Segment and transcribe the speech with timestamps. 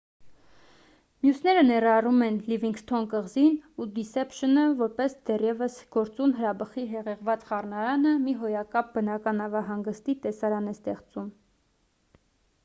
[1.25, 3.51] մյուսները ներառում են լիվինգսթոն կղզին
[3.83, 11.31] ու դիսեփշնը որտեղ դեռևս գործուն հրաբխի հեղեղված խառնարանը մի հոյակապ բնական նավահանգստի տեսարան է ստեղծում